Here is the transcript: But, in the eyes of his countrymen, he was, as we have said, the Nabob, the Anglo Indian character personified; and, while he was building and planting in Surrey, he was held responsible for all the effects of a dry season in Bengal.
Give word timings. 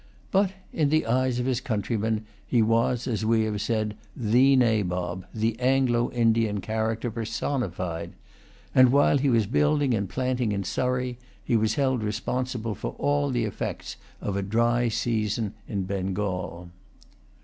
But, 0.31 0.53
in 0.73 0.89
the 0.89 1.05
eyes 1.05 1.37
of 1.37 1.45
his 1.45 1.61
countrymen, 1.61 2.25
he 2.47 2.63
was, 2.63 3.07
as 3.07 3.23
we 3.23 3.43
have 3.43 3.61
said, 3.61 3.95
the 4.17 4.55
Nabob, 4.55 5.27
the 5.31 5.55
Anglo 5.59 6.09
Indian 6.09 6.59
character 6.59 7.11
personified; 7.11 8.13
and, 8.73 8.91
while 8.91 9.19
he 9.19 9.29
was 9.29 9.45
building 9.45 9.93
and 9.93 10.09
planting 10.09 10.53
in 10.53 10.63
Surrey, 10.63 11.19
he 11.43 11.55
was 11.55 11.75
held 11.75 12.01
responsible 12.01 12.73
for 12.73 12.95
all 12.97 13.29
the 13.29 13.45
effects 13.45 13.95
of 14.21 14.35
a 14.35 14.41
dry 14.41 14.87
season 14.89 15.53
in 15.67 15.83
Bengal. 15.83 16.69